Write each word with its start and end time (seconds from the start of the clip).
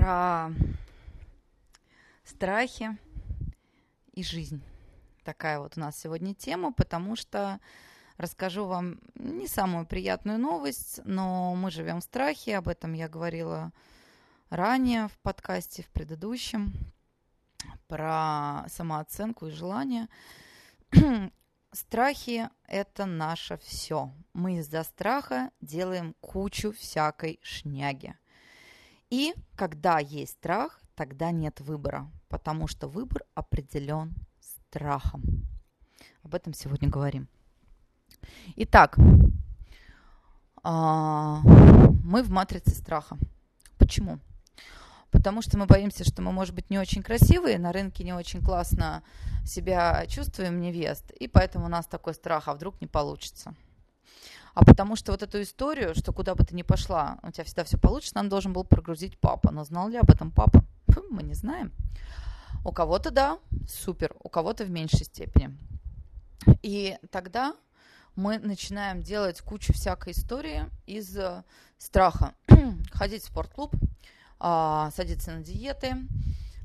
про 0.00 0.50
страхи 2.24 2.96
и 4.14 4.24
жизнь. 4.24 4.62
Такая 5.24 5.58
вот 5.58 5.76
у 5.76 5.80
нас 5.80 6.00
сегодня 6.00 6.34
тема, 6.34 6.72
потому 6.72 7.16
что 7.16 7.60
расскажу 8.16 8.64
вам 8.64 8.98
не 9.14 9.46
самую 9.46 9.84
приятную 9.84 10.38
новость, 10.38 11.00
но 11.04 11.54
мы 11.54 11.70
живем 11.70 12.00
в 12.00 12.04
страхе, 12.04 12.56
об 12.56 12.68
этом 12.68 12.94
я 12.94 13.10
говорила 13.10 13.72
ранее 14.48 15.08
в 15.08 15.18
подкасте, 15.18 15.82
в 15.82 15.90
предыдущем, 15.90 16.72
про 17.86 18.64
самооценку 18.68 19.48
и 19.48 19.50
желание. 19.50 20.08
Страхи– 21.72 22.48
это 22.66 23.04
наше 23.04 23.58
все. 23.58 24.10
Мы 24.32 24.60
из-за 24.60 24.82
страха 24.82 25.50
делаем 25.60 26.14
кучу 26.20 26.72
всякой 26.72 27.38
шняги. 27.42 28.14
И 29.10 29.34
когда 29.56 29.98
есть 29.98 30.32
страх, 30.32 30.80
тогда 30.94 31.30
нет 31.30 31.60
выбора, 31.60 32.10
потому 32.28 32.68
что 32.68 32.88
выбор 32.88 33.24
определен 33.34 34.14
страхом. 34.40 35.22
Об 36.22 36.34
этом 36.34 36.54
сегодня 36.54 36.88
говорим. 36.88 37.28
Итак, 38.56 38.96
а, 40.62 41.40
мы 42.04 42.22
в 42.22 42.30
матрице 42.30 42.70
страха. 42.70 43.18
Почему? 43.78 44.20
потому 45.10 45.42
что 45.42 45.58
мы 45.58 45.66
боимся, 45.66 46.04
что 46.04 46.22
мы, 46.22 46.32
может 46.32 46.54
быть, 46.54 46.70
не 46.70 46.78
очень 46.78 47.02
красивые, 47.02 47.58
на 47.58 47.72
рынке 47.72 48.04
не 48.04 48.12
очень 48.12 48.42
классно 48.42 49.02
себя 49.44 50.06
чувствуем 50.06 50.60
невест, 50.60 51.10
и 51.10 51.26
поэтому 51.26 51.66
у 51.66 51.68
нас 51.68 51.86
такой 51.86 52.14
страх, 52.14 52.48
а 52.48 52.54
вдруг 52.54 52.80
не 52.80 52.86
получится. 52.86 53.54
А 54.54 54.64
потому 54.64 54.96
что 54.96 55.12
вот 55.12 55.22
эту 55.22 55.42
историю, 55.42 55.94
что 55.94 56.12
куда 56.12 56.34
бы 56.34 56.44
ты 56.44 56.54
ни 56.54 56.62
пошла, 56.62 57.18
у 57.22 57.30
тебя 57.30 57.44
всегда 57.44 57.64
все 57.64 57.78
получится, 57.78 58.16
нам 58.16 58.28
должен 58.28 58.52
был 58.52 58.64
прогрузить 58.64 59.18
папа. 59.18 59.50
Но 59.50 59.64
знал 59.64 59.88
ли 59.88 59.96
об 59.96 60.10
этом 60.10 60.30
папа? 60.30 60.64
Фу, 60.88 61.04
мы 61.10 61.22
не 61.22 61.34
знаем. 61.34 61.72
У 62.64 62.72
кого-то 62.72 63.10
да, 63.10 63.38
супер, 63.68 64.14
у 64.22 64.28
кого-то 64.28 64.64
в 64.64 64.70
меньшей 64.70 65.04
степени. 65.04 65.56
И 66.62 66.98
тогда 67.10 67.54
мы 68.16 68.38
начинаем 68.38 69.02
делать 69.02 69.40
кучу 69.40 69.72
всякой 69.72 70.12
истории 70.12 70.64
из 70.86 71.16
страха. 71.78 72.34
Ходить 72.92 73.22
в 73.22 73.26
спортклуб, 73.26 73.74
а, 74.38 74.90
садиться 74.94 75.32
на 75.32 75.42
диеты, 75.42 75.96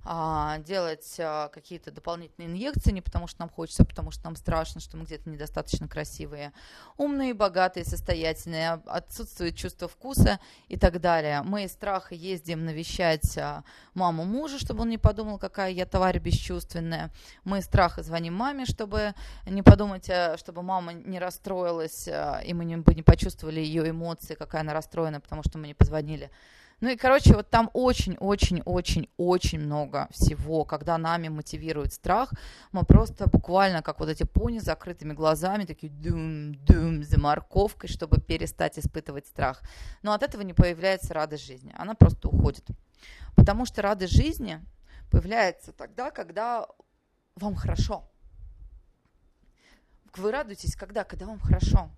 а, 0.08 0.59
делать 0.59 1.16
а, 1.20 1.48
какие-то 1.48 1.89
дополнительные 1.89 2.48
инъекции, 2.48 2.92
не 2.92 3.02
потому 3.02 3.25
что 3.25 3.39
нам 3.39 3.50
хочется, 3.50 3.81
а 3.81 3.86
потому 3.88 4.12
что 4.12 4.25
нам 4.25 4.36
страшно, 4.36 4.80
что 4.80 4.97
мы 4.97 5.06
где-то 5.06 5.28
недостаточно 5.28 5.88
красивые, 5.88 6.53
умные, 6.95 7.34
богатые, 7.34 7.86
состоятельные, 7.86 8.73
отсутствует 8.86 9.56
чувство 9.56 9.88
вкуса 9.88 10.39
и 10.67 10.78
так 10.78 11.02
далее. 11.02 11.42
Мы 11.42 11.64
из 11.64 11.72
страха 11.72 12.14
ездим 12.14 12.66
навещать 12.66 13.36
маму 13.95 14.25
мужа, 14.25 14.59
чтобы 14.59 14.84
он 14.84 14.89
не 14.89 15.00
подумал, 15.00 15.39
какая 15.39 15.72
я 15.72 15.88
тварь 15.88 16.19
бесчувственная. 16.19 17.09
Мы 17.44 17.59
из 17.59 17.66
страха 17.66 18.03
звоним 18.03 18.36
маме, 18.36 18.66
чтобы 18.66 19.16
не 19.47 19.64
подумать, 19.64 20.08
чтобы 20.38 20.62
мама 20.62 20.94
не 20.94 21.17
расстроилась, 21.17 22.08
и 22.08 22.53
мы 22.53 22.66
не, 22.66 22.78
бы 22.78 22.94
не 22.94 23.02
почувствовали 23.02 23.59
ее 23.59 23.90
эмоции, 23.90 24.36
какая 24.36 24.62
она 24.62 24.73
расстроена, 24.73 25.19
потому 25.19 25.42
что 25.42 25.58
мы 25.58 25.66
не 25.66 25.73
позвонили 25.73 26.30
ну 26.81 26.90
и, 26.90 26.98
короче, 26.98 27.34
вот 27.36 27.50
там 27.50 27.70
очень-очень-очень-очень 27.73 29.59
много 29.59 30.08
всего, 30.12 30.66
когда 30.66 30.98
нами 30.98 31.30
мотивирует 31.30 31.94
страх. 31.94 32.34
Мы 32.73 32.84
просто 32.84 33.30
буквально, 33.30 33.81
как 33.81 34.00
вот 34.00 34.09
эти 34.09 34.23
пони 34.23 34.59
с 34.59 34.64
закрытыми 34.64 35.14
глазами, 35.14 35.64
такие 35.64 35.92
дум-дум 35.92 37.03
за 37.03 37.20
морковкой, 37.20 37.90
чтобы 37.90 38.20
перестать 38.20 38.78
испытывать 38.78 39.28
страх. 39.28 39.62
Но 40.03 40.12
от 40.12 40.23
этого 40.23 40.42
не 40.42 40.53
появляется 40.53 41.14
радость 41.14 41.46
жизни, 41.46 41.73
она 41.78 41.96
просто 41.96 42.28
уходит. 42.28 42.68
Потому 43.36 43.66
что 43.66 43.81
радость 43.81 44.14
жизни 44.14 44.59
появляется 45.12 45.72
тогда, 45.72 46.12
когда 46.12 46.68
вам 47.36 47.56
хорошо. 47.56 48.09
Вы 50.18 50.31
радуетесь 50.31 50.75
когда? 50.75 51.03
Когда 51.03 51.25
вам 51.25 51.40
хорошо. 51.40 51.90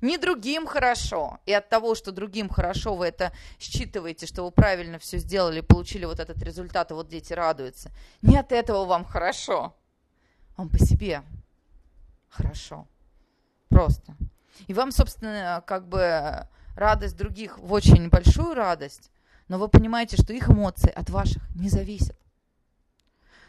Не 0.00 0.18
другим 0.18 0.66
хорошо. 0.66 1.40
И 1.46 1.52
от 1.52 1.68
того, 1.68 1.94
что 1.94 2.12
другим 2.12 2.48
хорошо, 2.48 2.94
вы 2.94 3.06
это 3.06 3.32
считываете, 3.58 4.26
что 4.26 4.44
вы 4.44 4.50
правильно 4.50 4.98
все 4.98 5.18
сделали, 5.18 5.60
получили 5.60 6.04
вот 6.04 6.20
этот 6.20 6.42
результат, 6.42 6.90
и 6.90 6.94
вот 6.94 7.08
дети 7.08 7.32
радуются. 7.32 7.90
Не 8.22 8.36
от 8.38 8.52
этого 8.52 8.84
вам 8.84 9.04
хорошо. 9.04 9.74
Вам 10.56 10.68
по 10.68 10.78
себе 10.78 11.22
хорошо. 12.28 12.86
Просто. 13.68 14.16
И 14.66 14.74
вам, 14.74 14.90
собственно, 14.90 15.62
как 15.66 15.88
бы 15.88 16.46
радость 16.76 17.16
других 17.16 17.58
в 17.58 17.72
очень 17.72 18.08
большую 18.08 18.54
радость, 18.54 19.10
но 19.48 19.58
вы 19.58 19.68
понимаете, 19.68 20.16
что 20.16 20.32
их 20.32 20.48
эмоции 20.48 20.90
от 20.90 21.10
ваших 21.10 21.42
не 21.54 21.68
зависят. 21.68 22.16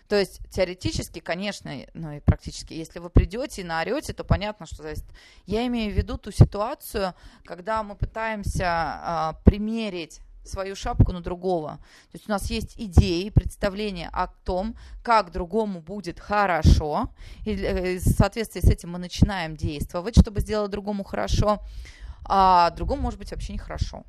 То 0.08 0.18
есть 0.18 0.40
теоретически, 0.50 1.20
конечно, 1.20 1.72
ну 1.94 2.12
и 2.14 2.20
практически, 2.20 2.74
если 2.74 3.00
вы 3.00 3.10
придете 3.10 3.62
и 3.62 3.66
наорете, 3.66 4.14
то 4.14 4.24
понятно, 4.24 4.66
что 4.66 4.84
зависит. 4.84 5.06
Я 5.46 5.68
имею 5.68 5.94
в 5.94 5.98
виду 5.98 6.18
ту 6.18 6.32
ситуацию, 6.32 7.14
когда 7.44 7.84
мы 7.84 7.96
пытаемся 7.96 8.66
а, 8.66 9.34
примерить 9.44 10.22
свою 10.48 10.76
шапку 10.76 11.12
на 11.12 11.22
другого. 11.22 11.80
То 12.12 12.16
есть 12.16 12.30
у 12.30 12.32
нас 12.32 12.50
есть 12.50 12.76
идеи, 12.78 13.30
представления 13.30 14.10
о 14.14 14.28
том, 14.28 14.78
как 15.04 15.32
другому 15.32 15.82
будет 15.82 16.22
хорошо, 16.22 17.10
и 17.46 17.52
э, 17.52 17.98
в 17.98 18.02
соответствии 18.02 18.62
с 18.62 18.70
этим 18.70 18.92
мы 18.92 19.00
начинаем 19.00 19.58
действовать, 19.58 20.18
чтобы 20.18 20.40
сделать 20.40 20.72
другому 20.72 21.04
хорошо, 21.04 21.60
а 22.24 22.70
другому 22.72 23.02
может 23.02 23.20
быть 23.20 23.32
вообще 23.32 23.54
нехорошо. 23.54 24.04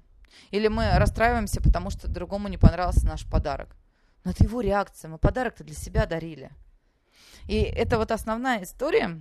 Или 0.52 0.68
мы 0.68 0.90
расстраиваемся, 0.96 1.60
потому 1.60 1.90
что 1.90 2.06
другому 2.06 2.46
не 2.46 2.56
понравился 2.56 3.04
наш 3.04 3.26
подарок. 3.26 3.76
Но 4.24 4.32
это 4.32 4.44
его 4.44 4.60
реакция. 4.60 5.08
Мы 5.08 5.18
подарок-то 5.18 5.64
для 5.64 5.74
себя 5.74 6.06
дарили. 6.06 6.50
И 7.46 7.56
это 7.56 7.96
вот 7.96 8.10
основная 8.10 8.62
история. 8.62 9.18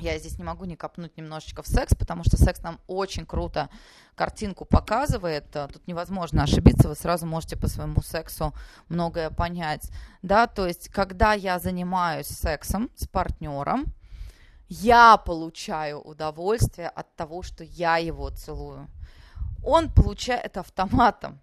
Я 0.00 0.18
здесь 0.18 0.38
не 0.38 0.44
могу 0.44 0.64
не 0.64 0.74
копнуть 0.74 1.16
немножечко 1.16 1.62
в 1.62 1.68
секс, 1.68 1.94
потому 1.94 2.24
что 2.24 2.36
секс 2.36 2.62
нам 2.62 2.80
очень 2.88 3.24
круто 3.26 3.70
картинку 4.16 4.64
показывает. 4.64 5.50
Тут 5.52 5.86
невозможно 5.86 6.42
ошибиться, 6.42 6.88
вы 6.88 6.96
сразу 6.96 7.26
можете 7.26 7.56
по 7.56 7.68
своему 7.68 8.02
сексу 8.02 8.52
многое 8.88 9.30
понять. 9.30 9.92
Да, 10.22 10.48
то 10.48 10.66
есть, 10.66 10.88
когда 10.88 11.34
я 11.34 11.60
занимаюсь 11.60 12.26
сексом 12.26 12.90
с 12.96 13.06
партнером, 13.06 13.94
я 14.68 15.16
получаю 15.16 16.00
удовольствие 16.00 16.88
от 16.88 17.14
того, 17.14 17.42
что 17.42 17.62
я 17.62 17.98
его 17.98 18.30
целую. 18.30 18.88
Он 19.62 19.92
получает 19.92 20.56
автоматом. 20.56 21.40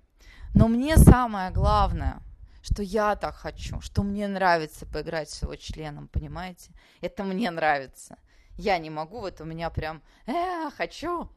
Но 0.53 0.67
мне 0.67 0.97
самое 0.97 1.51
главное– 1.51 2.19
что 2.61 2.83
я 2.83 3.15
так 3.15 3.35
хочу, 3.35 3.81
что 3.81 4.03
мне 4.03 4.27
нравится 4.27 4.85
поиграть 4.85 5.29
с 5.29 5.41
его 5.41 5.55
членом, 5.55 6.07
понимаете? 6.07 6.71
Это 7.01 7.23
мне 7.23 7.49
нравится. 7.51 8.17
Я 8.57 8.77
не 8.77 8.89
могу, 8.89 9.19
вот 9.19 9.41
у 9.41 9.45
меня 9.45 9.69
прям, 9.69 10.01
э, 10.27 10.69
хочу. 10.71 11.29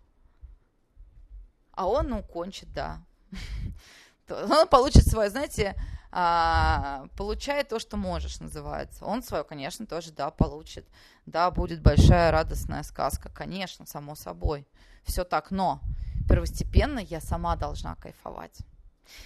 А 1.72 1.86
он, 1.86 2.08
ну, 2.08 2.22
кончит, 2.22 2.72
да. 2.72 3.02
Он 4.28 4.66
получит 4.68 5.06
свое, 5.06 5.28
знаете, 5.28 5.76
а, 6.10 7.06
получает 7.16 7.68
то, 7.68 7.78
что 7.78 7.96
можешь, 7.96 8.40
называется. 8.40 9.04
Он 9.04 9.22
свое, 9.22 9.44
конечно, 9.44 9.84
тоже, 9.84 10.12
да, 10.12 10.30
получит. 10.30 10.86
Да, 11.26 11.50
будет 11.50 11.82
большая 11.82 12.30
радостная 12.30 12.84
сказка, 12.84 13.28
конечно, 13.28 13.84
само 13.84 14.14
собой. 14.14 14.66
Все 15.02 15.24
так, 15.24 15.50
но 15.50 15.80
первостепенно 16.28 17.00
я 17.00 17.20
сама 17.20 17.56
должна 17.56 17.96
кайфовать. 17.96 18.60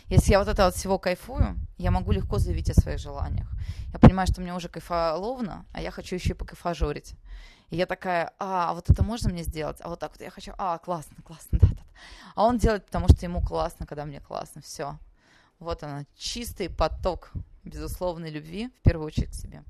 Если 0.07 0.33
я 0.33 0.39
вот 0.39 0.49
это 0.49 0.65
вот 0.65 0.75
всего 0.75 0.99
кайфую, 0.99 1.57
я 1.77 1.91
могу 1.91 2.13
легко 2.13 2.39
заявить 2.39 2.71
о 2.71 2.81
своих 2.81 2.99
желаниях. 2.99 3.49
Я 3.93 3.99
понимаю, 3.99 4.27
что 4.27 4.41
мне 4.41 4.55
уже 4.55 4.69
кайфоловно, 4.69 5.65
а 5.73 5.81
я 5.81 5.91
хочу 5.91 6.15
еще 6.15 6.31
и 6.31 6.35
покайфажорить. 6.35 7.15
И 7.71 7.77
я 7.77 7.87
такая, 7.87 8.33
а, 8.39 8.71
а 8.71 8.75
вот 8.75 8.89
это 8.89 9.03
можно 9.03 9.31
мне 9.31 9.43
сделать? 9.43 9.79
А 9.81 9.89
вот 9.89 10.01
так 10.01 10.13
вот 10.13 10.21
я 10.23 10.31
хочу, 10.31 10.53
а, 10.57 10.79
классно, 10.79 11.17
классно, 11.23 11.59
да, 11.61 11.69
да. 11.69 11.83
А 12.35 12.45
он 12.45 12.59
делает, 12.59 12.87
потому 12.87 13.09
что 13.09 13.25
ему 13.25 13.43
классно, 13.43 13.87
когда 13.87 14.05
мне 14.05 14.21
классно, 14.21 14.63
все. 14.63 14.99
Вот 15.59 15.83
она, 15.83 16.05
чистый 16.17 16.71
поток 16.71 17.33
безусловной 17.65 18.31
любви, 18.31 18.71
в 18.81 18.83
первую 18.83 19.07
очередь 19.07 19.31
к 19.31 19.35
себе. 19.35 19.63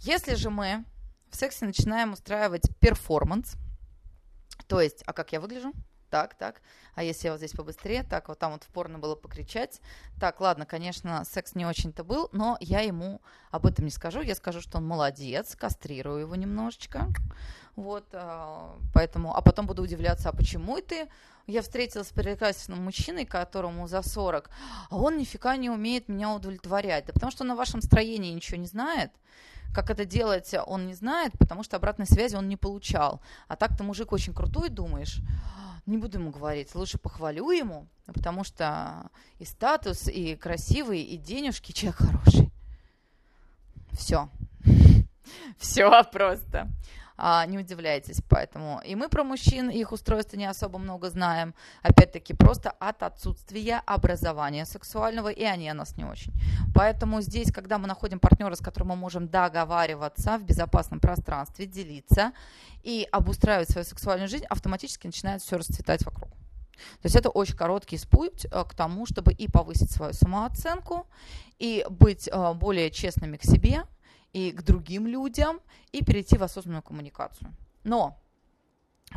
Если 0.00 0.34
же 0.34 0.50
мы 0.50 0.84
в 1.30 1.36
сексе 1.36 1.66
начинаем 1.66 2.12
устраивать 2.12 2.70
перформанс, 2.80 3.56
то 4.68 4.80
есть, 4.80 5.02
а 5.06 5.12
как 5.12 5.32
я 5.32 5.40
выгляжу? 5.40 5.72
Так, 6.10 6.34
так, 6.34 6.62
а 6.94 7.02
если 7.02 7.26
я 7.26 7.32
вот 7.32 7.38
здесь 7.38 7.52
побыстрее, 7.52 8.02
так, 8.02 8.28
вот 8.28 8.38
там 8.38 8.52
вот 8.52 8.64
в 8.64 8.68
порно 8.68 8.98
было 8.98 9.14
покричать, 9.14 9.80
так, 10.20 10.40
ладно, 10.40 10.66
конечно, 10.66 11.24
секс 11.24 11.54
не 11.54 11.66
очень-то 11.66 12.04
был, 12.04 12.28
но 12.32 12.56
я 12.60 12.80
ему 12.80 13.20
об 13.50 13.66
этом 13.66 13.84
не 13.84 13.90
скажу, 13.90 14.20
я 14.20 14.34
скажу, 14.34 14.60
что 14.60 14.78
он 14.78 14.86
молодец, 14.86 15.54
кастрирую 15.56 16.20
его 16.20 16.34
немножечко, 16.36 17.08
вот, 17.76 18.06
а, 18.12 18.76
поэтому, 18.94 19.36
а 19.36 19.42
потом 19.42 19.66
буду 19.66 19.82
удивляться, 19.82 20.30
а 20.30 20.32
почему 20.32 20.80
ты, 20.80 21.08
я 21.46 21.62
встретилась 21.62 22.08
с 22.08 22.12
прекрасным 22.12 22.82
мужчиной, 22.82 23.26
которому 23.26 23.86
за 23.86 24.02
40, 24.02 24.50
а 24.90 24.96
он 24.96 25.18
нифига 25.18 25.56
не 25.56 25.70
умеет 25.70 26.08
меня 26.08 26.34
удовлетворять, 26.34 27.06
да 27.06 27.12
потому 27.12 27.30
что 27.30 27.44
он 27.44 27.48
на 27.48 27.56
вашем 27.56 27.82
строении 27.82 28.32
ничего 28.32 28.56
не 28.56 28.66
знает, 28.66 29.12
как 29.76 29.90
это 29.90 30.06
делать, 30.06 30.54
он 30.66 30.86
не 30.86 30.94
знает, 30.94 31.32
потому 31.38 31.62
что 31.62 31.76
обратной 31.76 32.06
связи 32.06 32.34
он 32.34 32.48
не 32.48 32.56
получал. 32.56 33.20
А 33.46 33.56
так 33.56 33.76
ты 33.76 33.84
мужик 33.84 34.10
очень 34.12 34.32
крутой, 34.32 34.70
думаешь, 34.70 35.20
не 35.86 35.98
буду 35.98 36.18
ему 36.18 36.30
говорить, 36.30 36.74
лучше 36.74 36.98
похвалю 36.98 37.50
ему, 37.50 37.86
потому 38.06 38.44
что 38.44 39.10
и 39.38 39.44
статус, 39.44 40.08
и 40.08 40.36
красивый, 40.36 41.02
и 41.02 41.16
денежки, 41.16 41.72
человек 41.72 41.98
хороший. 41.98 42.50
Все. 43.92 44.28
Все 45.58 46.04
просто. 46.12 46.68
А, 47.16 47.46
не 47.46 47.58
удивляйтесь 47.58 48.20
поэтому. 48.28 48.80
И 48.84 48.94
мы 48.94 49.08
про 49.08 49.24
мужчин, 49.24 49.70
их 49.70 49.92
устройство 49.92 50.36
не 50.36 50.46
особо 50.46 50.78
много 50.78 51.10
знаем. 51.10 51.54
Опять-таки, 51.82 52.34
просто 52.34 52.70
от 52.70 53.02
отсутствия 53.02 53.82
образования 53.86 54.66
сексуального, 54.66 55.28
и 55.28 55.44
они 55.44 55.68
о 55.68 55.74
нас 55.74 55.96
не 55.96 56.04
очень. 56.04 56.32
Поэтому 56.74 57.22
здесь, 57.22 57.52
когда 57.52 57.78
мы 57.78 57.86
находим 57.86 58.18
партнера, 58.18 58.54
с 58.54 58.60
которым 58.60 58.88
мы 58.88 58.96
можем 58.96 59.28
договариваться 59.28 60.38
в 60.38 60.44
безопасном 60.44 61.00
пространстве, 61.00 61.66
делиться 61.66 62.32
и 62.82 63.08
обустраивать 63.10 63.70
свою 63.70 63.84
сексуальную 63.84 64.28
жизнь, 64.28 64.44
автоматически 64.44 65.06
начинает 65.06 65.42
все 65.42 65.56
расцветать 65.56 66.04
вокруг. 66.04 66.30
То 66.76 67.06
есть 67.06 67.16
это 67.16 67.30
очень 67.30 67.56
короткий 67.56 67.98
путь 68.10 68.44
э, 68.44 68.64
к 68.64 68.74
тому, 68.74 69.06
чтобы 69.06 69.32
и 69.32 69.48
повысить 69.48 69.90
свою 69.90 70.12
самооценку, 70.12 71.06
и 71.58 71.86
быть 71.88 72.28
э, 72.30 72.52
более 72.54 72.90
честными 72.90 73.38
к 73.38 73.44
себе, 73.44 73.84
и 74.36 74.52
к 74.52 74.62
другим 74.62 75.06
людям, 75.06 75.60
и 75.92 76.04
перейти 76.04 76.36
в 76.36 76.42
осознанную 76.42 76.82
коммуникацию. 76.82 77.56
Но 77.84 78.18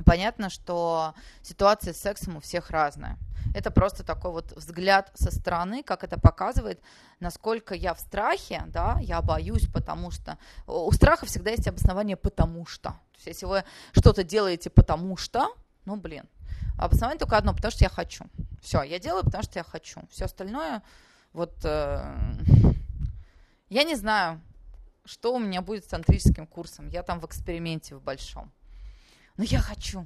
понятно, 0.06 0.50
что 0.50 1.14
ситуация 1.42 1.94
с 1.94 2.00
сексом 2.00 2.38
у 2.38 2.40
всех 2.40 2.70
разная. 2.70 3.18
Это 3.54 3.70
просто 3.70 4.06
такой 4.06 4.32
вот 4.32 4.54
взгляд 4.54 5.12
со 5.16 5.30
стороны, 5.30 5.84
как 5.84 6.06
это 6.06 6.18
показывает, 6.18 6.82
насколько 7.20 7.76
я 7.76 7.94
в 7.94 8.00
страхе, 8.00 8.64
да, 8.68 8.98
я 9.02 9.22
боюсь, 9.22 9.68
потому 9.68 10.10
что 10.10 10.38
у 10.68 10.90
страха 10.94 11.26
всегда 11.26 11.52
есть 11.52 11.68
обоснование 11.68 12.16
«потому 12.16 12.66
что». 12.66 12.90
То 12.90 13.16
есть 13.18 13.28
если 13.28 13.46
вы 13.46 13.64
что-то 13.92 14.24
делаете 14.24 14.70
«потому 14.70 15.18
что», 15.18 15.54
ну, 15.84 15.98
блин, 15.98 16.30
обоснование 16.78 17.20
только 17.20 17.36
одно, 17.36 17.54
потому 17.54 17.72
что 17.72 17.84
я 17.84 17.90
хочу. 17.90 18.24
Все, 18.62 18.84
я 18.84 19.00
делаю, 19.00 19.26
потому 19.26 19.44
что 19.44 19.60
я 19.60 19.64
хочу. 19.66 20.00
Все 20.12 20.26
остальное, 20.26 20.82
вот, 21.34 21.54
э, 21.66 22.00
я 23.68 23.84
не 23.84 23.96
знаю, 23.96 24.40
что 25.10 25.34
у 25.34 25.40
меня 25.40 25.62
будет 25.62 25.86
с 25.86 25.88
тантрическим 25.88 26.46
курсом. 26.46 26.88
Я 26.88 27.02
там 27.02 27.20
в 27.20 27.26
эксперименте 27.26 27.96
в 27.96 28.02
большом. 28.02 28.52
Но 29.38 29.44
я 29.44 29.60
хочу. 29.60 30.06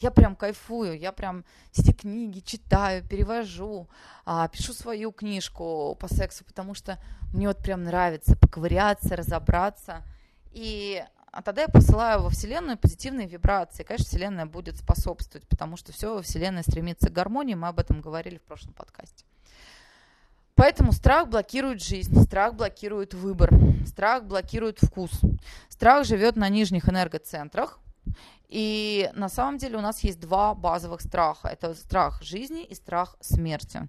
Я 0.00 0.10
прям 0.10 0.34
кайфую, 0.34 0.98
я 0.98 1.12
прям 1.12 1.44
все 1.70 1.92
книги 1.92 2.40
читаю, 2.40 3.06
перевожу, 3.06 3.88
а, 4.24 4.48
пишу 4.48 4.72
свою 4.72 5.12
книжку 5.12 5.96
по 6.00 6.08
сексу, 6.08 6.44
потому 6.44 6.74
что 6.74 6.98
мне 7.32 7.46
вот 7.46 7.58
прям 7.58 7.84
нравится 7.84 8.36
поковыряться, 8.36 9.14
разобраться. 9.14 10.02
И 10.50 11.04
а 11.30 11.40
тогда 11.40 11.62
я 11.62 11.68
посылаю 11.68 12.22
во 12.22 12.30
Вселенную 12.30 12.76
позитивные 12.76 13.28
вибрации. 13.28 13.84
Конечно, 13.84 14.06
Вселенная 14.06 14.46
будет 14.46 14.76
способствовать, 14.76 15.46
потому 15.46 15.76
что 15.76 15.92
все 15.92 16.12
во 16.12 16.22
Вселенной 16.22 16.62
стремится 16.62 17.08
к 17.08 17.12
гармонии. 17.12 17.54
Мы 17.54 17.68
об 17.68 17.78
этом 17.78 18.00
говорили 18.00 18.38
в 18.38 18.42
прошлом 18.42 18.72
подкасте. 18.72 19.24
Поэтому 20.54 20.92
страх 20.92 21.28
блокирует 21.28 21.82
жизнь, 21.82 22.20
страх 22.22 22.54
блокирует 22.54 23.14
выбор, 23.14 23.50
страх 23.86 24.24
блокирует 24.24 24.78
вкус. 24.80 25.10
Страх 25.68 26.04
живет 26.04 26.36
на 26.36 26.48
нижних 26.48 26.88
энергоцентрах, 26.88 27.78
и 28.52 29.10
на 29.14 29.30
самом 29.30 29.56
деле 29.56 29.78
у 29.78 29.80
нас 29.80 30.04
есть 30.04 30.20
два 30.20 30.54
базовых 30.54 31.00
страха. 31.00 31.48
Это 31.48 31.72
страх 31.74 32.22
жизни 32.22 32.64
и 32.64 32.74
страх 32.74 33.16
смерти. 33.20 33.88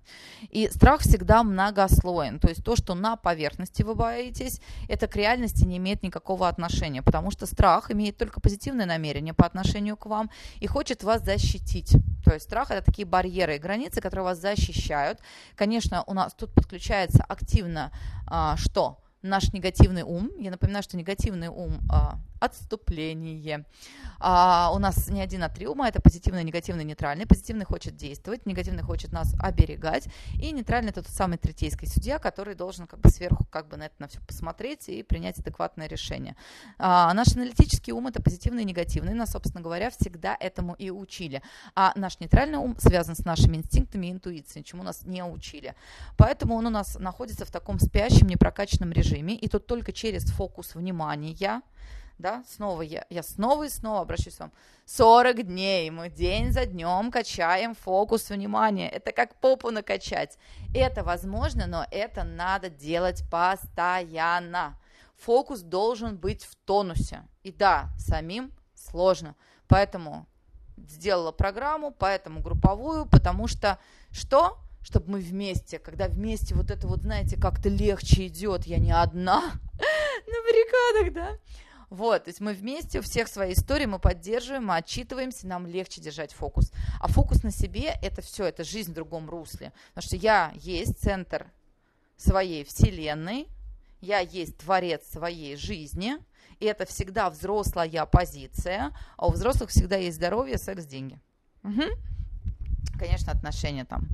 И 0.50 0.70
страх 0.70 1.02
всегда 1.02 1.44
многослоен. 1.44 2.40
То 2.40 2.48
есть 2.48 2.64
то, 2.64 2.78
что 2.78 2.96
на 2.96 3.18
поверхности 3.18 3.84
вы 3.84 3.94
боитесь, 3.94 4.62
это 4.88 5.08
к 5.08 5.18
реальности 5.18 5.66
не 5.66 5.78
имеет 5.78 6.02
никакого 6.02 6.48
отношения. 6.48 7.02
Потому 7.02 7.30
что 7.30 7.46
страх 7.46 7.92
имеет 7.92 8.18
только 8.18 8.40
позитивное 8.40 8.86
намерение 8.86 9.34
по 9.34 9.46
отношению 9.46 9.98
к 9.98 10.06
вам 10.06 10.30
и 10.62 10.68
хочет 10.68 11.04
вас 11.04 11.26
защитить. 11.26 11.98
То 12.24 12.34
есть 12.34 12.46
страх 12.46 12.72
это 12.72 12.86
такие 12.86 13.06
барьеры 13.06 13.58
и 13.58 13.60
границы, 13.60 14.00
которые 14.00 14.24
вас 14.24 14.40
защищают. 14.40 15.20
Конечно, 15.58 16.06
у 16.08 16.14
нас 16.14 16.34
тут 16.34 16.54
подключается 16.54 17.22
активно 17.28 17.92
а, 18.28 18.56
что? 18.56 19.03
Наш 19.24 19.54
негативный 19.54 20.04
ум. 20.04 20.32
Я 20.38 20.52
напоминаю, 20.52 20.84
что 20.84 20.98
негативный 20.98 21.48
ум 21.48 21.80
а, 21.90 22.20
отступление. 22.42 23.64
А 24.20 24.72
у 24.74 24.80
нас 24.80 25.08
не 25.08 25.22
один, 25.22 25.44
а 25.44 25.50
три 25.50 25.66
ума. 25.66 25.88
Это 25.88 26.02
позитивный, 26.02 26.44
негативный, 26.44 26.84
нейтральный. 26.84 27.26
Позитивный 27.26 27.66
хочет 27.66 27.96
действовать, 27.96 28.46
негативный 28.46 28.84
хочет 28.84 29.14
нас 29.14 29.34
оберегать. 29.40 30.10
И 30.42 30.52
нейтральный 30.52 30.92
это 30.92 31.04
тот 31.04 31.14
самый 31.14 31.38
третейский 31.38 31.88
судья, 31.88 32.20
который 32.20 32.54
должен 32.54 32.86
как 32.86 33.00
бы 33.00 33.10
сверху 33.10 33.46
как 33.46 33.70
бы 33.70 33.78
на 33.78 33.84
это 33.84 33.96
на 34.00 34.10
все 34.10 34.20
посмотреть 34.20 34.90
и 34.90 35.04
принять 35.04 35.40
адекватное 35.40 35.88
решение. 35.88 36.36
А 36.78 37.14
наш 37.14 37.34
аналитический 37.34 37.94
ум 37.94 38.08
это 38.08 38.22
позитивный 38.22 38.64
и 38.64 38.66
негативный. 38.66 39.14
Нас, 39.14 39.32
собственно 39.32 39.64
говоря, 39.64 39.90
всегда 39.90 40.36
этому 40.38 40.74
и 40.74 40.90
учили. 40.90 41.42
А 41.76 41.94
наш 41.96 42.20
нейтральный 42.20 42.58
ум 42.58 42.76
связан 42.78 43.16
с 43.16 43.24
нашими 43.24 43.56
инстинктами 43.56 44.08
и 44.08 44.12
интуицией, 44.12 44.66
чему 44.66 44.84
нас 44.84 45.04
не 45.04 45.24
учили. 45.24 45.76
Поэтому 46.18 46.56
он 46.56 46.68
у 46.68 46.70
нас 46.70 47.00
находится 47.00 47.46
в 47.46 47.52
таком 47.52 47.80
спящем, 47.80 48.28
непрокачанном 48.28 48.92
режиме. 48.92 49.13
И 49.16 49.48
тут 49.48 49.68
только 49.68 49.92
через 49.92 50.26
фокус 50.26 50.76
внимания 50.76 51.62
да, 52.20 52.44
снова 52.48 52.82
я, 52.84 53.06
я 53.10 53.24
снова 53.24 53.64
и 53.64 53.70
снова 53.70 54.02
обращусь 54.02 54.36
к 54.36 54.40
вам. 54.42 54.52
40 54.86 55.44
дней 55.44 55.90
мы 55.90 56.10
день 56.10 56.52
за 56.52 56.66
днем 56.66 57.12
качаем 57.12 57.76
фокус 57.76 58.30
внимания. 58.30 58.90
Это 58.90 59.12
как 59.12 59.36
попу 59.40 59.72
накачать. 59.72 60.38
Это 60.74 61.04
возможно, 61.04 61.68
но 61.68 61.86
это 61.92 62.24
надо 62.24 62.70
делать 62.70 63.24
постоянно. 63.30 64.80
Фокус 65.18 65.62
должен 65.62 66.18
быть 66.18 66.46
в 66.46 66.56
тонусе. 66.56 67.24
И 67.44 67.52
да, 67.52 67.90
самим 67.98 68.52
сложно. 68.76 69.36
Поэтому 69.68 70.26
сделала 70.78 71.32
программу, 71.32 71.92
поэтому 71.92 72.42
групповую, 72.42 73.06
потому 73.06 73.48
что 73.48 73.80
что? 74.12 74.58
Чтобы 74.84 75.12
мы 75.12 75.20
вместе, 75.20 75.80
когда 75.80 76.08
вместе 76.08 76.56
вот 76.56 76.70
это 76.70 76.88
вот, 76.88 77.02
знаете, 77.02 77.38
как-то 77.38 77.70
легче 77.70 78.28
идет, 78.28 78.66
я 78.66 78.78
не 78.78 78.92
одна 78.92 79.42
на 79.42 80.42
баррикадах, 80.44 81.14
да? 81.14 81.38
Вот, 81.90 82.24
то 82.24 82.30
есть 82.30 82.42
мы 82.42 82.54
вместе, 82.54 83.00
у 83.00 83.02
всех 83.04 83.28
свои 83.28 83.54
истории, 83.54 83.86
мы 83.86 84.00
поддерживаем, 84.00 84.66
мы 84.66 84.78
отчитываемся, 84.78 85.48
нам 85.48 85.68
легче 85.68 86.02
держать 86.02 86.34
фокус. 86.34 86.72
А 87.00 87.08
фокус 87.08 87.44
на 87.44 87.52
себе– 87.52 87.96
это 88.02 88.24
все, 88.24 88.46
это 88.46 88.64
жизнь 88.64 88.92
в 88.92 88.96
другом 88.96 89.30
русле. 89.30 89.72
Потому 89.94 90.08
что 90.08 90.16
я 90.16 90.52
есть 90.56 91.00
центр 91.00 91.52
своей 92.18 92.64
вселенной, 92.64 93.48
я 94.02 94.20
есть 94.20 94.58
творец 94.58 95.04
своей 95.06 95.56
жизни, 95.56 96.18
и 96.60 96.66
это 96.66 96.86
всегда 96.86 97.30
взрослая 97.30 98.06
позиция, 98.06 98.92
а 99.16 99.28
у 99.28 99.32
взрослых 99.32 99.70
всегда 99.70 99.98
есть 99.98 100.18
здоровье, 100.18 100.58
секс, 100.58 100.86
деньги. 100.86 101.20
Угу. 101.64 101.84
Конечно, 102.98 103.32
отношения 103.34 103.86
там. 103.86 104.08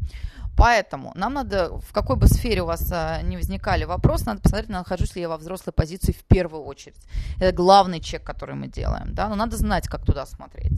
Поэтому 0.60 1.14
нам 1.16 1.34
надо, 1.34 1.78
в 1.80 1.94
какой 1.94 2.18
бы 2.18 2.28
сфере 2.28 2.64
у 2.64 2.66
вас 2.66 2.92
а, 2.92 3.22
не 3.22 3.38
возникали 3.38 3.86
вопросы, 3.86 4.26
надо 4.26 4.42
посмотреть, 4.42 4.70
нахожусь 4.70 5.16
ли 5.16 5.22
я 5.22 5.30
во 5.30 5.38
взрослой 5.38 5.72
позиции 5.72 6.12
в 6.12 6.26
первую 6.26 6.64
очередь. 6.64 6.98
Это 7.38 7.54
главный 7.56 8.02
чек, 8.02 8.26
который 8.26 8.56
мы 8.56 8.68
делаем, 8.68 9.14
да, 9.14 9.30
но 9.30 9.36
надо 9.36 9.56
знать, 9.56 9.88
как 9.88 10.06
туда 10.06 10.26
смотреть. 10.26 10.74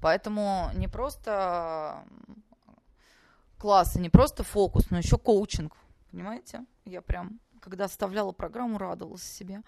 Поэтому 0.00 0.70
не 0.74 0.86
просто 0.86 2.04
классы, 3.58 3.98
не 3.98 4.08
просто 4.08 4.44
фокус, 4.44 4.90
но 4.90 4.98
еще 4.98 5.18
коучинг, 5.18 5.74
понимаете? 6.12 6.64
Я 6.84 7.02
прям, 7.02 7.40
когда 7.60 7.88
составляла 7.88 8.30
программу, 8.30 8.78
радовалась 8.78 9.24
себе. 9.24 9.62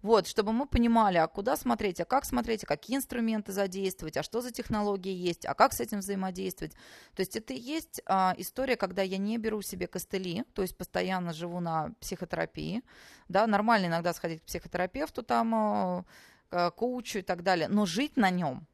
Вот, 0.00 0.28
чтобы 0.28 0.52
мы 0.52 0.66
понимали, 0.66 1.18
а 1.18 1.26
куда 1.26 1.56
смотреть, 1.56 2.00
а 2.00 2.04
как 2.04 2.24
смотреть, 2.24 2.62
а 2.62 2.66
какие 2.66 2.96
инструменты 2.96 3.52
задействовать, 3.52 4.16
а 4.16 4.22
что 4.22 4.40
за 4.40 4.52
технологии 4.52 5.12
есть, 5.12 5.44
а 5.44 5.54
как 5.54 5.72
с 5.72 5.80
этим 5.80 5.98
взаимодействовать. 5.98 6.72
То 7.16 7.20
есть 7.20 7.34
это 7.34 7.52
и 7.52 7.58
есть 7.58 8.00
а, 8.06 8.32
история, 8.38 8.76
когда 8.76 9.02
я 9.02 9.18
не 9.18 9.38
беру 9.38 9.60
себе 9.60 9.88
костыли, 9.88 10.44
то 10.54 10.62
есть 10.62 10.76
постоянно 10.76 11.32
живу 11.32 11.58
на 11.58 11.94
психотерапии. 12.00 12.82
Да, 13.28 13.46
нормально 13.48 13.86
иногда 13.86 14.12
сходить 14.14 14.40
к 14.42 14.44
психотерапевту, 14.44 15.24
там, 15.24 15.54
а, 15.54 16.70
коучу 16.70 17.18
и 17.18 17.22
так 17.22 17.42
далее, 17.42 17.66
но 17.66 17.84
жить 17.84 18.16
на 18.16 18.30
нем, 18.30 18.68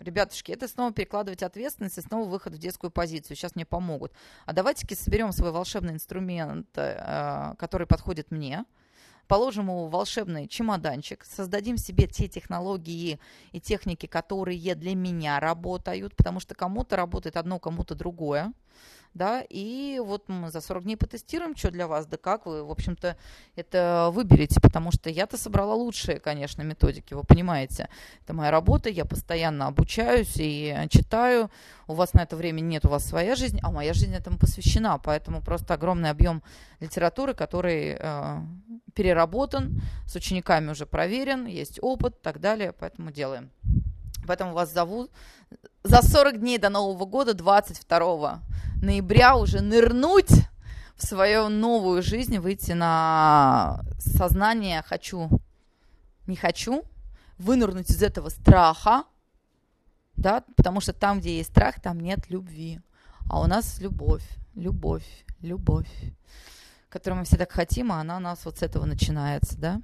Ребятушки, 0.00 0.50
это 0.52 0.66
снова 0.68 0.92
перекладывать 0.92 1.42
ответственность 1.42 1.98
и 1.98 2.02
снова 2.02 2.28
выход 2.28 2.54
в 2.54 2.58
детскую 2.58 2.90
позицию. 2.90 3.36
Сейчас 3.36 3.54
мне 3.54 3.64
помогут. 3.64 4.12
А 4.44 4.52
давайте-ка 4.52 4.94
соберем 4.96 5.32
свой 5.32 5.52
волшебный 5.52 5.94
инструмент, 5.94 6.68
э, 6.74 7.54
который 7.58 7.86
подходит 7.86 8.30
мне, 8.30 8.64
положим 9.26 9.68
его 9.68 9.86
в 9.86 9.90
волшебный 9.90 10.48
чемоданчик, 10.48 11.24
создадим 11.24 11.76
себе 11.76 12.06
те 12.06 12.28
технологии 12.28 13.18
и 13.52 13.60
техники, 13.60 14.06
которые 14.06 14.74
для 14.74 14.94
меня 14.94 15.40
работают, 15.40 16.16
потому 16.16 16.40
что 16.40 16.54
кому-то 16.54 16.96
работает 16.96 17.36
одно, 17.36 17.58
кому-то 17.58 17.94
другое 17.94 18.52
да, 19.14 19.44
и 19.48 20.00
вот 20.04 20.28
мы 20.28 20.50
за 20.50 20.60
40 20.60 20.84
дней 20.84 20.96
потестируем, 20.96 21.56
что 21.56 21.70
для 21.70 21.86
вас, 21.86 22.06
да 22.06 22.16
как 22.16 22.46
вы, 22.46 22.64
в 22.64 22.70
общем-то, 22.70 23.16
это 23.56 24.10
выберете, 24.12 24.60
потому 24.60 24.90
что 24.90 25.08
я-то 25.08 25.36
собрала 25.36 25.74
лучшие, 25.74 26.18
конечно, 26.18 26.62
методики, 26.62 27.14
вы 27.14 27.22
понимаете, 27.22 27.88
это 28.24 28.34
моя 28.34 28.50
работа, 28.50 28.90
я 28.90 29.04
постоянно 29.04 29.68
обучаюсь 29.68 30.34
и 30.36 30.86
читаю, 30.90 31.50
у 31.86 31.94
вас 31.94 32.12
на 32.14 32.22
это 32.22 32.36
время 32.36 32.60
нет, 32.60 32.84
у 32.84 32.88
вас 32.88 33.04
своя 33.04 33.36
жизнь, 33.36 33.60
а 33.62 33.70
моя 33.70 33.94
жизнь 33.94 34.14
этому 34.14 34.38
посвящена, 34.38 34.98
поэтому 34.98 35.40
просто 35.40 35.74
огромный 35.74 36.10
объем 36.10 36.42
литературы, 36.80 37.34
который 37.34 37.96
э, 37.98 38.40
переработан, 38.94 39.80
с 40.06 40.14
учениками 40.16 40.70
уже 40.70 40.86
проверен, 40.86 41.46
есть 41.46 41.78
опыт 41.80 42.16
и 42.16 42.22
так 42.22 42.40
далее, 42.40 42.72
поэтому 42.72 43.10
делаем. 43.10 43.50
Поэтому 44.26 44.52
вас 44.52 44.72
зовут 44.72 45.10
за 45.82 46.02
40 46.02 46.40
дней 46.40 46.58
до 46.58 46.70
Нового 46.70 47.04
года, 47.04 47.34
22 47.34 48.40
ноября, 48.82 49.36
уже 49.36 49.60
нырнуть 49.60 50.30
в 50.96 51.06
свою 51.06 51.48
новую 51.48 52.02
жизнь, 52.02 52.38
выйти 52.38 52.72
на 52.72 53.80
сознание 53.98 54.82
«хочу», 54.82 55.28
«не 56.26 56.36
хочу», 56.36 56.84
вынырнуть 57.38 57.90
из 57.90 58.02
этого 58.02 58.28
страха, 58.28 59.04
да, 60.16 60.44
потому 60.56 60.80
что 60.80 60.92
там, 60.92 61.20
где 61.20 61.38
есть 61.38 61.50
страх, 61.50 61.80
там 61.80 62.00
нет 62.00 62.30
любви. 62.30 62.80
А 63.28 63.40
у 63.40 63.46
нас 63.46 63.80
любовь, 63.80 64.24
любовь, 64.54 65.24
любовь, 65.40 65.88
которую 66.88 67.20
мы 67.20 67.24
все 67.24 67.36
так 67.36 67.50
хотим, 67.50 67.90
а 67.90 68.00
она 68.00 68.18
у 68.18 68.20
нас 68.20 68.44
вот 68.44 68.58
с 68.58 68.62
этого 68.62 68.84
начинается, 68.84 69.58
да. 69.58 69.80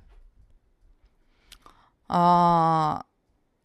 А, 2.09 3.05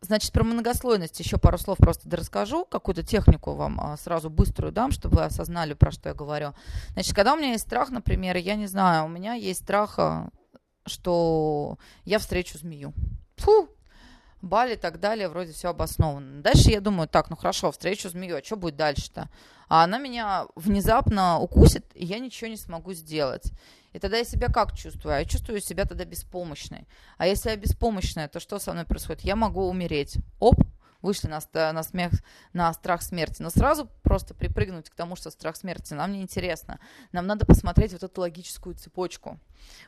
значит, 0.05 0.31
про 0.31 0.43
многослойность 0.43 1.19
еще 1.19 1.37
пару 1.37 1.57
слов 1.57 1.77
просто 1.77 2.09
расскажу, 2.15 2.65
какую-то 2.65 3.03
технику 3.03 3.53
вам 3.53 3.79
а, 3.79 3.97
сразу 3.97 4.29
быструю 4.29 4.71
дам, 4.71 4.91
чтобы 4.91 5.17
вы 5.17 5.23
осознали, 5.25 5.73
про 5.73 5.91
что 5.91 6.09
я 6.09 6.15
говорю. 6.15 6.53
Значит, 6.93 7.15
когда 7.15 7.33
у 7.33 7.37
меня 7.37 7.51
есть 7.51 7.65
страх, 7.65 7.89
например, 7.89 8.37
я 8.37 8.55
не 8.55 8.67
знаю, 8.67 9.05
у 9.05 9.09
меня 9.09 9.33
есть 9.33 9.63
страх, 9.63 9.95
а, 9.97 10.29
что 10.85 11.77
я 12.03 12.19
встречу 12.19 12.57
змею. 12.57 12.93
Фу, 13.37 13.69
Бали 14.45 14.73
и 14.73 14.77
так 14.77 14.99
далее, 14.99 15.27
вроде 15.27 15.53
все 15.53 15.69
обосновано. 15.69 16.43
Дальше 16.43 16.69
я 16.69 16.79
думаю, 16.79 17.07
так, 17.07 17.31
ну 17.31 17.35
хорошо, 17.35 17.71
встречу 17.71 18.09
змею, 18.09 18.37
а 18.37 18.43
что 18.43 18.55
будет 18.55 18.75
дальше-то? 18.75 19.27
А 19.67 19.83
она 19.83 19.97
меня 19.97 20.45
внезапно 20.55 21.39
укусит, 21.39 21.83
и 21.95 22.05
я 22.05 22.19
ничего 22.19 22.51
не 22.51 22.57
смогу 22.57 22.93
сделать. 22.93 23.51
И 23.91 23.97
тогда 23.97 24.17
я 24.17 24.23
себя 24.23 24.49
как 24.49 24.77
чувствую? 24.77 25.17
Я 25.17 25.25
чувствую 25.25 25.61
себя 25.61 25.85
тогда 25.85 26.05
беспомощной. 26.05 26.87
А 27.17 27.25
если 27.25 27.49
я 27.49 27.55
беспомощная, 27.55 28.27
то 28.27 28.39
что 28.39 28.59
со 28.59 28.71
мной 28.71 28.85
происходит? 28.85 29.21
Я 29.23 29.35
могу 29.35 29.67
умереть. 29.67 30.17
Оп, 30.39 30.61
вышли 31.05 31.27
на, 31.27 31.39
на, 31.71 31.83
смех, 31.83 32.11
на 32.53 32.73
страх 32.73 33.01
смерти. 33.01 33.41
Но 33.41 33.49
сразу 33.49 33.89
просто 34.03 34.33
припрыгнуть 34.33 34.89
к 34.89 34.95
тому, 34.95 35.15
что 35.15 35.29
страх 35.29 35.55
смерти 35.55 35.93
нам 35.93 36.11
не 36.11 36.21
интересно. 36.21 36.79
Нам 37.11 37.27
надо 37.27 37.45
посмотреть 37.45 37.93
вот 37.93 38.03
эту 38.03 38.21
логическую 38.21 38.75
цепочку. 38.75 39.39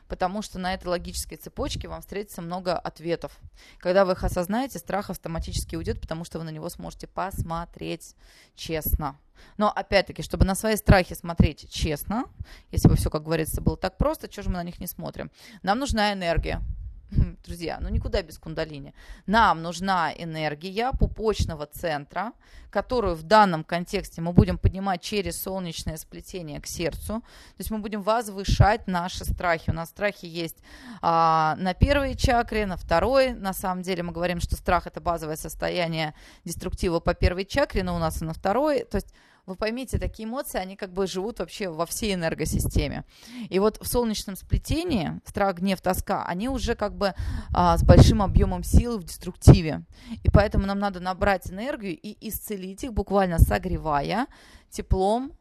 Потому 0.08 0.42
что 0.42 0.58
на 0.58 0.74
этой 0.74 0.86
логической 0.86 1.36
цепочке 1.36 1.88
вам 1.88 2.00
встретится 2.00 2.40
много 2.40 2.78
ответов. 2.78 3.38
Когда 3.78 4.04
вы 4.04 4.12
их 4.12 4.24
осознаете, 4.24 4.78
страх 4.78 5.10
автоматически 5.10 5.76
уйдет, 5.76 6.00
потому 6.00 6.24
что 6.24 6.38
вы 6.38 6.44
на 6.44 6.50
него 6.50 6.68
сможете 6.70 7.06
посмотреть 7.06 8.14
честно. 8.54 9.16
Но 9.56 9.70
опять-таки, 9.70 10.22
чтобы 10.22 10.44
на 10.44 10.54
свои 10.54 10.76
страхи 10.76 11.14
смотреть 11.14 11.70
честно, 11.70 12.24
если 12.70 12.88
бы 12.88 12.96
все, 12.96 13.10
как 13.10 13.22
говорится, 13.22 13.60
было 13.60 13.76
так 13.76 13.96
просто, 13.96 14.30
что 14.30 14.42
же 14.42 14.48
мы 14.48 14.56
на 14.56 14.64
них 14.64 14.80
не 14.80 14.86
смотрим? 14.86 15.30
Нам 15.62 15.78
нужна 15.78 16.12
энергия. 16.12 16.62
друзья, 17.44 17.78
ну 17.80 17.88
никуда 17.88 18.22
без 18.22 18.38
кундалини. 18.38 18.94
Нам 19.26 19.62
нужна 19.62 20.12
энергия 20.12 20.92
пупочного 20.92 21.66
центра, 21.66 22.32
которую 22.70 23.14
в 23.14 23.22
данном 23.22 23.64
контексте 23.64 24.20
мы 24.20 24.32
будем 24.32 24.58
поднимать 24.58 25.00
через 25.00 25.40
солнечное 25.40 25.96
сплетение 25.96 26.60
к 26.60 26.66
сердцу. 26.66 27.20
То 27.20 27.58
есть 27.58 27.70
мы 27.70 27.78
будем 27.78 28.02
возвышать 28.02 28.86
наши 28.86 29.24
страхи. 29.24 29.70
У 29.70 29.72
нас 29.72 29.88
страхи 29.88 30.26
есть 30.26 30.58
а, 31.00 31.56
на 31.58 31.72
первой 31.74 32.14
чакре, 32.14 32.66
на 32.66 32.76
второй. 32.76 33.32
На 33.32 33.54
самом 33.54 33.82
деле 33.82 34.02
мы 34.02 34.12
говорим, 34.12 34.40
что 34.40 34.56
страх 34.56 34.86
это 34.86 35.00
базовое 35.00 35.36
состояние 35.36 36.14
деструктива 36.44 37.00
по 37.00 37.14
первой 37.14 37.46
чакре, 37.46 37.82
но 37.82 37.96
у 37.96 37.98
нас 37.98 38.20
и 38.20 38.24
на 38.24 38.34
второй. 38.34 38.84
То 38.84 38.96
есть 38.96 39.14
вы 39.48 39.56
поймите, 39.56 39.98
такие 39.98 40.28
эмоции, 40.28 40.58
они 40.58 40.76
как 40.76 40.92
бы 40.92 41.06
живут 41.06 41.40
вообще 41.40 41.68
во 41.68 41.86
всей 41.86 42.14
энергосистеме. 42.14 43.04
И 43.48 43.58
вот 43.58 43.78
в 43.80 43.86
солнечном 43.86 44.36
сплетении 44.36 45.20
страх, 45.24 45.56
гнев, 45.56 45.80
тоска, 45.80 46.24
они 46.24 46.48
уже 46.48 46.74
как 46.74 46.96
бы 46.96 47.14
а, 47.54 47.76
с 47.76 47.82
большим 47.82 48.22
объемом 48.22 48.62
силы 48.62 48.98
в 48.98 49.04
деструктиве. 49.04 49.84
И 50.22 50.30
поэтому 50.30 50.66
нам 50.66 50.78
надо 50.78 51.00
набрать 51.00 51.50
энергию 51.50 51.98
и 51.98 52.28
исцелить 52.28 52.84
их, 52.84 52.92
буквально 52.92 53.38
согревая 53.38 54.26
теплом 54.70 55.32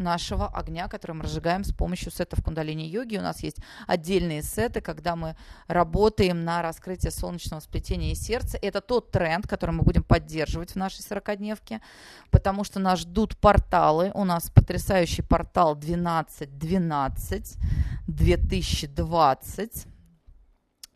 нашего 0.00 0.48
огня, 0.48 0.88
который 0.88 1.12
мы 1.12 1.22
разжигаем 1.24 1.62
с 1.64 1.72
помощью 1.72 2.10
сетов 2.10 2.42
кундалини-йоги. 2.42 3.18
У 3.18 3.22
нас 3.22 3.42
есть 3.42 3.58
отдельные 3.86 4.42
сеты, 4.42 4.80
когда 4.80 5.14
мы 5.14 5.36
работаем 5.68 6.44
на 6.44 6.62
раскрытие 6.62 7.12
солнечного 7.12 7.60
сплетения 7.60 8.12
и 8.12 8.14
сердца. 8.16 8.58
Это 8.60 8.80
тот 8.80 9.10
тренд, 9.10 9.46
который 9.46 9.72
мы 9.72 9.82
будем 9.82 10.02
поддерживать 10.02 10.72
в 10.72 10.76
нашей 10.76 11.00
40-дневке, 11.00 11.80
потому 12.30 12.64
что 12.64 12.80
нас 12.80 13.00
ждут 13.00 13.36
порталы. 13.36 14.10
У 14.14 14.24
нас 14.24 14.50
потрясающий 14.50 15.22
портал 15.22 15.72
1212 15.72 17.56
2020. 18.06 19.86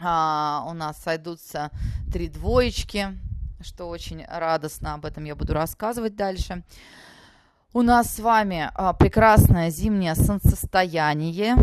А, 0.00 0.64
у 0.66 0.72
нас 0.72 1.00
сойдутся 1.02 1.70
три 2.12 2.28
двоечки, 2.28 3.18
что 3.60 3.88
очень 3.88 4.24
радостно. 4.26 4.94
Об 4.94 5.06
этом 5.06 5.24
я 5.24 5.34
буду 5.34 5.54
рассказывать 5.54 6.16
дальше. 6.16 6.64
У 7.76 7.82
нас 7.82 8.14
с 8.14 8.20
вами 8.20 8.70
а, 8.76 8.92
прекрасное 8.92 9.68
зимнее 9.68 10.14
солнцестояние. 10.14 11.56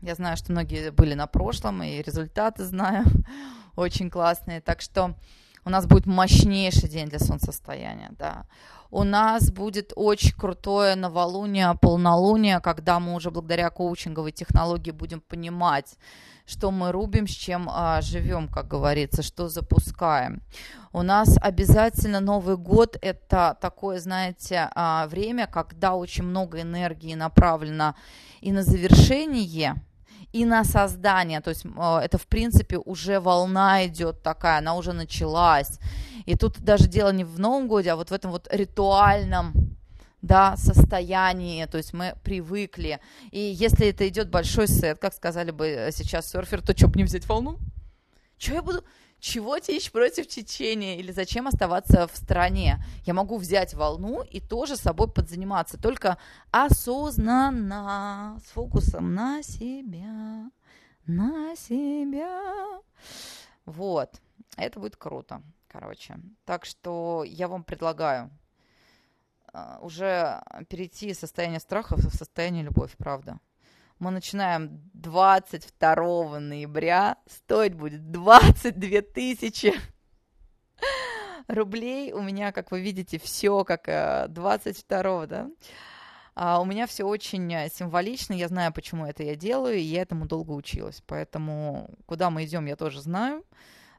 Я 0.00 0.14
знаю, 0.14 0.38
что 0.38 0.50
многие 0.50 0.90
были 0.90 1.12
на 1.12 1.26
прошлом, 1.26 1.82
и 1.82 2.00
результаты 2.00 2.64
знаю. 2.64 3.04
Очень 3.76 4.08
классные. 4.08 4.62
Так 4.62 4.80
что 4.80 5.14
у 5.66 5.70
нас 5.70 5.84
будет 5.84 6.06
мощнейший 6.06 6.88
день 6.88 7.08
для 7.08 7.18
солнцестояния, 7.18 8.12
да. 8.18 8.46
У 8.90 9.04
нас 9.04 9.50
будет 9.50 9.92
очень 9.96 10.32
крутое 10.32 10.94
новолуние, 10.94 11.74
полнолуние, 11.80 12.60
когда 12.60 12.98
мы 12.98 13.14
уже 13.14 13.30
благодаря 13.30 13.68
коучинговой 13.68 14.32
технологии 14.32 14.92
будем 14.92 15.20
понимать, 15.20 15.96
что 16.46 16.70
мы 16.70 16.90
рубим, 16.90 17.26
с 17.26 17.32
чем 17.32 17.68
а, 17.70 18.00
живем, 18.00 18.48
как 18.48 18.66
говорится, 18.68 19.22
что 19.22 19.48
запускаем. 19.48 20.40
У 20.94 21.02
нас 21.02 21.36
обязательно 21.42 22.20
Новый 22.20 22.56
год– 22.56 22.96
это 23.02 23.58
такое, 23.60 24.00
знаете, 24.00 24.70
а, 24.74 25.06
время, 25.06 25.46
когда 25.46 25.94
очень 25.94 26.24
много 26.24 26.62
энергии 26.62 27.14
направлено 27.14 27.94
и 28.40 28.52
на 28.52 28.62
завершение– 28.62 29.74
и 30.32 30.44
на 30.44 30.64
создание. 30.64 31.40
То 31.40 31.50
есть 31.50 31.64
а, 31.76 32.00
это, 32.02 32.18
в 32.18 32.26
принципе, 32.26 32.78
уже 32.78 33.20
волна 33.20 33.86
идет 33.86 34.22
такая, 34.22 34.58
она 34.58 34.76
уже 34.76 34.92
началась. 34.92 35.78
И 36.26 36.36
тут 36.36 36.60
даже 36.60 36.88
дело 36.88 37.12
не 37.12 37.24
в 37.24 37.38
Новом 37.38 37.68
годе, 37.68 37.92
а 37.92 37.96
вот 37.96 38.10
в 38.10 38.12
этом 38.12 38.30
вот 38.30 38.48
ритуальном 38.50 39.52
да, 40.20 40.56
состоянии, 40.56 41.64
то 41.66 41.78
есть 41.78 41.92
мы 41.92 42.14
привыкли. 42.24 43.00
И 43.30 43.38
если 43.38 43.88
это 43.88 44.06
идет 44.08 44.30
большой 44.30 44.66
сет, 44.66 44.98
как 44.98 45.14
сказали 45.14 45.52
бы 45.52 45.66
э, 45.66 45.92
сейчас 45.92 46.30
серфер, 46.30 46.60
то 46.60 46.76
что 46.76 46.88
бы 46.88 46.98
не 46.98 47.04
взять 47.04 47.26
волну? 47.26 47.58
Что 48.36 48.54
я 48.54 48.62
буду? 48.62 48.84
Чего 49.20 49.58
течь 49.58 49.90
против 49.90 50.28
течения? 50.28 50.96
Или 50.96 51.10
зачем 51.10 51.48
оставаться 51.48 52.06
в 52.06 52.16
стране? 52.16 52.78
Я 53.04 53.14
могу 53.14 53.36
взять 53.36 53.74
волну 53.74 54.22
и 54.22 54.40
тоже 54.40 54.76
собой 54.76 55.10
подзаниматься, 55.10 55.76
только 55.76 56.18
осознанно, 56.52 58.40
с 58.46 58.50
фокусом 58.50 59.14
на 59.14 59.42
себя, 59.42 60.50
на 61.06 61.56
себя. 61.56 62.80
Вот, 63.64 64.20
это 64.56 64.78
будет 64.78 64.96
круто, 64.96 65.42
короче. 65.66 66.18
Так 66.44 66.64
что 66.64 67.24
я 67.26 67.48
вам 67.48 67.64
предлагаю 67.64 68.30
а, 69.52 69.78
уже 69.82 70.42
перейти 70.68 71.08
из 71.08 71.18
состояния 71.18 71.60
страха 71.60 71.96
в 71.96 72.14
состояние 72.14 72.62
любовь, 72.62 72.96
правда. 72.96 73.40
Мы 73.98 74.12
начинаем 74.12 74.80
22 74.94 76.38
ноября, 76.38 77.16
стоить 77.26 77.74
будет 77.74 78.12
22 78.12 79.02
тысячи 79.02 79.74
рублей. 81.48 82.12
У 82.12 82.22
меня, 82.22 82.52
как 82.52 82.70
вы 82.70 82.80
видите, 82.80 83.18
все 83.18 83.64
как 83.64 84.30
22, 84.30 85.24
э, 85.24 85.26
да. 85.26 85.50
А 86.36 86.60
у 86.60 86.64
меня 86.64 86.86
все 86.86 87.02
очень 87.02 87.52
э, 87.52 87.68
символично, 87.68 88.34
я 88.34 88.46
знаю, 88.46 88.72
почему 88.72 89.04
это 89.04 89.24
я 89.24 89.34
делаю, 89.34 89.78
и 89.78 89.80
я 89.80 90.02
этому 90.02 90.26
долго 90.26 90.52
училась. 90.52 91.02
Поэтому 91.04 91.90
куда 92.06 92.30
мы 92.30 92.44
идем, 92.44 92.66
я 92.66 92.76
тоже 92.76 93.00
знаю. 93.00 93.44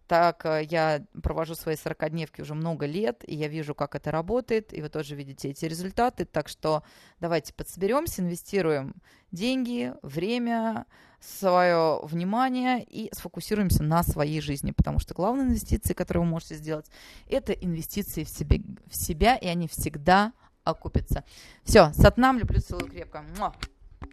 Так 0.10 0.44
э, 0.48 0.66
я 0.68 1.06
провожу 1.22 1.54
свои 1.54 1.76
40-дневки 1.76 2.42
уже 2.42 2.56
много 2.56 2.88
лет, 2.88 3.24
и 3.28 3.36
я 3.36 3.48
вижу, 3.48 3.76
как 3.76 3.94
это 3.94 4.10
работает, 4.10 4.74
и 4.74 4.82
вы 4.82 4.90
тоже 4.90 5.14
видите 5.14 5.50
эти 5.50 5.66
результаты. 5.66 6.26
Так 6.26 6.48
что 6.50 6.82
давайте 7.20 7.54
подсоберемся, 7.54 8.24
инвестируем 8.24 8.96
деньги, 9.32 9.94
время, 10.02 10.88
свое 11.20 12.00
внимание 12.02 12.84
и 12.84 13.14
сфокусируемся 13.14 13.84
на 13.84 14.02
своей 14.02 14.42
жизни, 14.42 14.72
потому 14.72 14.98
что 14.98 15.14
главные 15.14 15.46
инвестиции, 15.46 15.94
которые 15.94 16.24
вы 16.24 16.30
можете 16.30 16.56
сделать, 16.56 16.88
это 17.30 17.54
инвестиции 17.54 18.24
в, 18.24 18.30
себе, 18.30 18.62
в 18.88 18.96
себя, 18.96 19.36
и 19.36 19.46
они 19.46 19.68
всегда 19.68 20.34
окупятся. 20.64 21.24
Все, 21.64 21.94
сатнам, 21.94 22.40
люблю, 22.40 22.60
целую 22.62 22.90
крепко. 22.90 23.24
Муа. 23.38 23.54